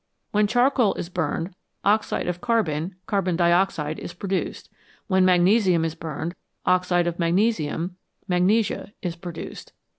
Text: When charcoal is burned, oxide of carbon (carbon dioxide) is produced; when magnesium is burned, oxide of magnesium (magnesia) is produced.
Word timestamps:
When 0.31 0.47
charcoal 0.47 0.95
is 0.95 1.09
burned, 1.09 1.53
oxide 1.85 2.25
of 2.27 2.41
carbon 2.41 2.95
(carbon 3.05 3.35
dioxide) 3.35 3.99
is 3.99 4.15
produced; 4.15 4.67
when 5.05 5.25
magnesium 5.25 5.85
is 5.85 5.93
burned, 5.93 6.33
oxide 6.65 7.05
of 7.05 7.19
magnesium 7.19 7.97
(magnesia) 8.27 8.93
is 9.03 9.15
produced. 9.15 9.73